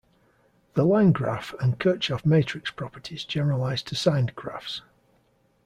The 0.73 0.83
line 0.83 1.11
graph 1.11 1.53
and 1.59 1.79
Kirchhoff 1.79 2.25
matrix 2.25 2.71
properties 2.71 3.23
generalize 3.23 3.83
to 3.83 3.93
signed 3.93 4.33
graphs. 4.35 4.81